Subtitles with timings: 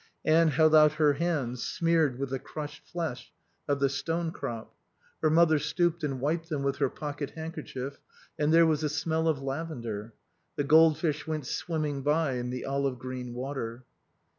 [0.25, 3.31] Anne held out her hands smeared with the crushed flesh
[3.67, 4.73] of the stonecrop;
[5.21, 7.99] her mother stooped and wiped them with her pockethandkerchief,
[8.39, 10.11] and there was a smell of lavender.
[10.55, 13.83] The goldfish went swimming by in the olive green water.